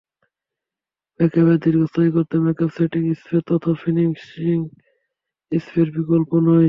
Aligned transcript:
মেকআপকে 1.19 1.55
দীর্ঘস্থায়ী 1.63 2.09
করতে 2.15 2.35
makeup 2.45 2.69
setting 2.77 3.03
spray 3.13 3.39
তথা 3.49 3.71
ফিনিশিং 3.81 4.59
স্প্রের 5.51 5.89
বিকল্প 5.97 6.31
নেই। 6.39 6.59